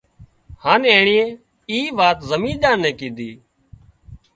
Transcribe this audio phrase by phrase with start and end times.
[0.63, 1.17] هانَ اينڻي
[1.71, 3.31] اي وات زمينۮار نين ڪيڌي